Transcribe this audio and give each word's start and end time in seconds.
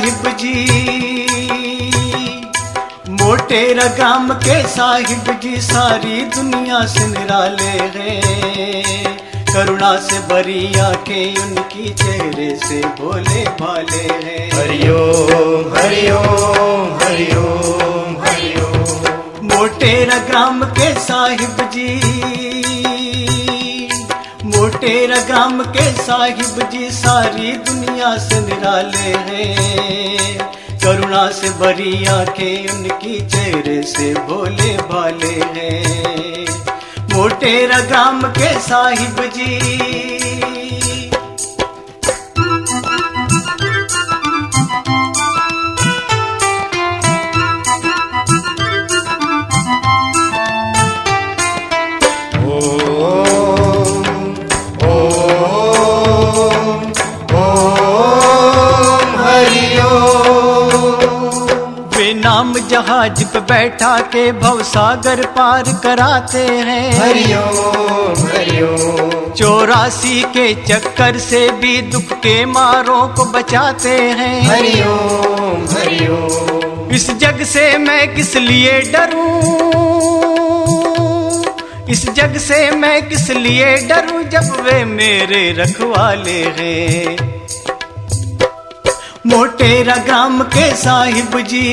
जी। 0.00 0.52
मोटेरा 3.10 3.86
ग्राम 3.96 4.32
के 4.44 4.62
साहिब 4.68 5.26
जी 5.42 5.60
सारी 5.60 6.22
दुनिया 6.36 6.78
से 6.92 7.06
निराले 7.06 7.72
हैं 7.96 9.16
करुणा 9.54 9.94
से 10.08 10.18
भरी 10.28 10.64
आँखें 10.80 11.36
उनकी 11.42 11.88
चेहरे 12.02 12.54
से 12.64 12.80
भोले 13.00 13.44
भाले 13.60 14.02
हैं। 14.24 14.48
हरिओम 14.52 15.74
हरिओम 15.76 16.88
हरिओम 17.02 18.16
हरिओम 18.24 19.48
मोटेरा 19.52 20.18
ग्राम 20.28 20.64
के 20.78 20.92
साहिब 21.00 21.68
जी 21.74 21.88
मोटेरा 24.62 25.16
ग्राम 25.26 25.62
के 25.74 25.84
साहिब 25.92 26.68
जी 26.70 26.90
सारी 26.90 27.52
दुनिया 27.68 28.10
से 28.18 28.38
निराले 28.40 29.14
हैं। 29.28 30.38
करुणा 30.84 31.26
से 31.38 31.50
भरी 31.60 32.04
आँखें 32.06 32.68
उनकी 32.68 33.20
चेहरे 33.26 33.82
से 33.82 34.12
भोले 34.28 34.76
भाले 34.92 35.34
हैं। 35.56 36.46
मोटेरा 37.14 37.80
ग्राम 37.80 38.22
के 38.38 38.52
साहिब 38.60 39.18
जी 39.36 40.61
जहाज़ 63.02 63.24
पे 63.24 63.40
बैठा 63.40 63.98
के 63.98 64.32
भव 64.32 64.62
सागर 64.62 65.26
पार 65.26 65.62
कराते 65.62 66.38
हैं। 66.38 67.00
हरिओम 67.00 68.26
हरिओम। 68.26 69.32
चौरासी 69.32 70.22
के 70.22 70.54
चक्कर 70.54 71.18
से 71.18 71.50
भी 71.50 71.82
दुख 71.82 72.02
के 72.02 72.44
मारों 72.44 73.08
को 73.08 73.24
बचाते 73.24 73.88
हैं। 73.88 74.42
हरिओम 74.42 75.64
हरिओम। 75.64 76.90
इस 76.94 77.10
जग 77.10 77.42
से 77.42 77.78
मैं 77.78 78.14
किस 78.14 78.36
लिए 78.36 78.80
डरूं? 78.80 79.62
इस 81.88 82.10
जग 82.10 82.36
से 82.36 82.70
मैं 82.70 83.08
किस 83.08 83.30
लिए 83.30 83.76
डरूं 83.76 84.22
जब 84.22 84.60
वे 84.60 84.84
मेरे 84.84 85.52
रखवाले 85.58 86.44
हैं? 86.58 87.32
मोटेरा 89.32 89.94
ग्राम 89.96 90.42
के 90.42 90.64
साहिब 90.76 91.38
जी। 91.40 91.68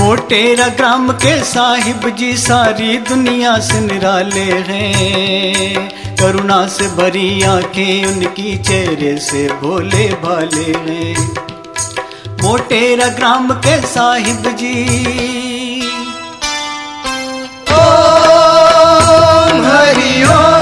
मोटेरा 0.00 0.66
ग्राम 0.68 1.12
के 1.12 1.32
साहिब 1.44 2.08
जी 2.18 2.36
सारी 2.36 2.98
दुनिया 2.98 3.58
से 3.58 3.80
निराले 3.80 4.44
हैं। 4.68 5.88
करुणा 6.16 6.66
से 6.66 6.88
भरी 6.88 7.42
आँखें 7.42 8.06
उनकी 8.06 8.56
चेहरे 8.58 9.16
से 9.18 9.46
भोले 9.62 10.06
भाले 10.24 10.72
हैं। 10.86 11.28
मोटेरा 12.42 13.08
ग्राम 13.08 13.52
के 13.66 13.80
साहिब 13.86 14.50
जी। 14.56 14.76
ओम 17.72 19.62
हरिओम 19.66 20.59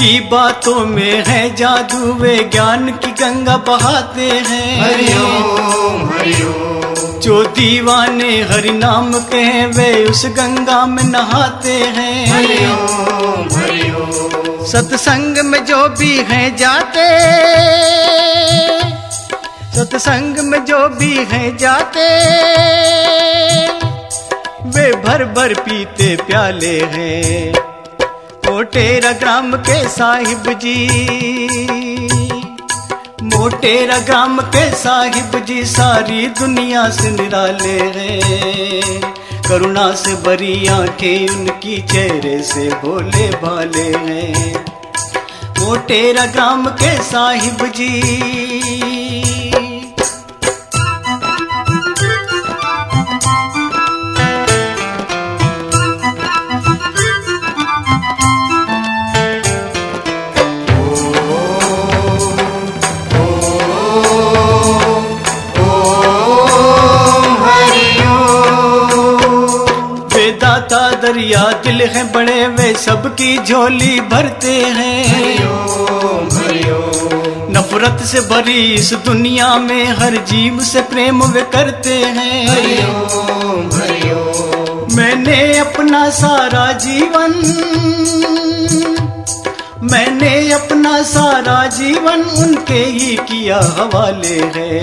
उनकी 0.00 0.20
बातों 0.20 0.84
में 0.86 1.24
है 1.26 1.54
जादू 1.56 2.12
वे 2.12 2.36
ज्ञान 2.52 2.86
की 2.92 3.10
गंगा 3.12 3.56
बहाते 3.56 4.28
हैं। 4.46 4.68
हरिओम 4.80 6.08
हरिओम 6.10 7.18
जो 7.20 7.42
दीवाने 7.50 8.30
हरि 8.50 8.70
नाम 8.70 9.12
कहे 9.32 9.66
वे 9.66 9.92
उस 10.04 10.24
गंगा 10.38 10.86
में 10.86 11.02
नहाते 11.04 11.72
हैं। 11.96 12.26
हरिओम 12.28 13.48
हरिओम 13.52 14.64
सत्संग 14.66 15.38
में 15.44 15.64
जो 15.66 15.88
भी 15.88 16.16
हैं 16.30 16.56
जाते। 16.56 17.06
सत्संग 19.76 20.38
में 20.44 20.64
जो 20.64 20.88
भी 20.98 21.14
हैं 21.32 21.56
जाते। 21.56 22.08
वे 24.70 24.92
भर 25.02 25.24
भर 25.36 25.54
पीते 25.60 26.14
प्याले 26.16 26.78
हैं। 26.92 27.69
मोटेरा 28.60 29.10
ग्राम 29.12 29.52
के 29.66 29.76
साहिब 29.88 30.48
जी। 30.62 30.74
मोटेरा 33.22 33.98
ग्राम 33.98 34.40
के 34.54 34.64
साहिब 34.76 35.38
जी 35.44 35.64
सारी 35.64 36.26
दुनिया 36.40 36.88
से 36.90 37.10
निराले 37.10 37.78
रे 37.94 39.00
करुणा 39.48 39.90
से 40.02 40.14
भरी 40.26 40.66
आँखें 40.76 41.28
उनकी 41.28 41.80
चेहरे 41.92 42.38
से 42.42 42.68
भोले 42.84 43.28
भाले 43.44 43.88
हैं। 43.96 44.64
मोटेरा 45.60 46.26
ग्राम 46.36 46.66
के 46.82 46.96
साहिब 47.02 47.66
जी। 47.76 49.39
दरिया 71.70 71.86
हैं 71.86 72.12
बड़े, 72.12 72.46
वे 72.46 72.72
सबकी 72.74 73.38
झोली 73.38 74.00
भरते 74.00 74.52
हैं। 74.52 75.38
नफरत 77.50 78.02
से 78.06 78.20
भरी 78.20 78.62
इस 78.74 78.92
दुनिया 78.94 79.54
में 79.58 79.84
हर 79.92 80.16
जीव 80.16 80.60
से 80.60 80.80
प्रेम 80.82 81.22
वे 81.24 81.42
करते 81.42 81.94
हैं। 81.94 82.46
मैंने 84.96 85.58
अपना 85.58 86.10
सारा 86.10 86.72
जीवन, 86.72 87.34
मैंने 89.82 90.52
अपना 90.52 91.02
सारा 91.02 91.66
जीवन 91.66 92.22
उनके 92.38 92.84
ही 92.84 93.16
किया 93.16 93.60
हवाले 93.78 94.38
है। 94.56 94.80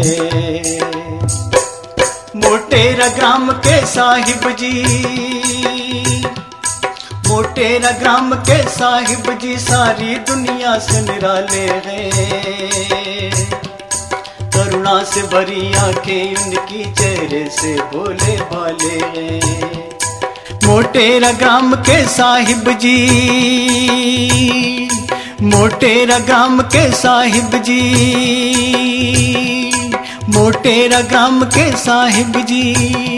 मोटेरा 2.35 3.07
ग्राम 3.07 3.51
के 3.51 3.85
साहिब 3.85 4.49
जी 4.59 6.16
मोटेरा 7.37 7.89
ग्राम 7.97 8.33
के 8.45 8.57
साहिब 8.69 9.27
जी 9.41 9.57
सारी 9.57 10.15
दुनिया 10.27 10.77
से 10.85 11.01
निराले 11.01 11.65
हैं। 11.85 13.31
करुणा 14.55 14.93
से 15.09 15.21
भरी 15.33 15.73
आँखें 15.81 16.45
उनकी 16.45 16.83
चेहरे 16.93 17.43
से 17.57 17.75
भाले 17.75 18.95
हैं। 19.13 19.85
मोटेरा 20.65 21.31
ग्राम 21.43 21.75
के 21.89 22.01
साहिब 22.15 22.71
जी 22.83 22.97
मोटेरा 25.53 26.19
ग्राम 26.31 26.61
के 26.75 26.89
साहिब 27.03 27.61
जी 27.69 27.81
मोटेरा 30.37 31.01
ग्राम 31.13 31.43
के 31.57 31.71
साहिब 31.85 32.45
जी। 32.45 33.16